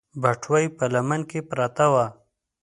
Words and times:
بټوه 0.21 0.57
يې 0.63 0.69
په 0.77 0.85
لمن 0.93 1.21
کې 1.29 1.39
پرته 1.49 1.85
وه. 1.93 2.05